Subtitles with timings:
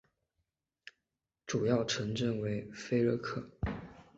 [1.45, 3.51] 主要城镇为菲热克。